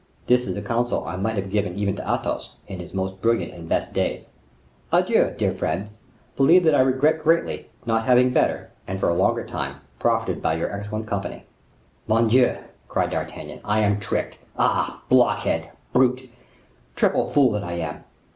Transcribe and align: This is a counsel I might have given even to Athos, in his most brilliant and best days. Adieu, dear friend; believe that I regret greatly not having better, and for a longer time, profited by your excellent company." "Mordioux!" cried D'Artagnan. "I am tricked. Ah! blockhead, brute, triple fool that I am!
This 0.25 0.47
is 0.47 0.57
a 0.57 0.63
counsel 0.63 1.05
I 1.05 1.15
might 1.15 1.35
have 1.35 1.51
given 1.51 1.75
even 1.75 1.95
to 1.97 2.01
Athos, 2.01 2.55
in 2.67 2.79
his 2.79 2.91
most 2.91 3.21
brilliant 3.21 3.53
and 3.53 3.69
best 3.69 3.93
days. 3.93 4.29
Adieu, 4.91 5.35
dear 5.37 5.51
friend; 5.51 5.89
believe 6.35 6.63
that 6.63 6.73
I 6.73 6.79
regret 6.79 7.21
greatly 7.21 7.69
not 7.85 8.05
having 8.07 8.31
better, 8.33 8.71
and 8.87 8.99
for 8.99 9.09
a 9.09 9.13
longer 9.13 9.45
time, 9.45 9.75
profited 9.99 10.41
by 10.41 10.55
your 10.55 10.71
excellent 10.73 11.05
company." 11.05 11.43
"Mordioux!" 12.07 12.57
cried 12.87 13.11
D'Artagnan. 13.11 13.59
"I 13.63 13.81
am 13.81 13.99
tricked. 13.99 14.39
Ah! 14.57 15.03
blockhead, 15.07 15.69
brute, 15.93 16.31
triple 16.95 17.27
fool 17.27 17.51
that 17.51 17.63
I 17.63 17.73
am! 17.73 18.03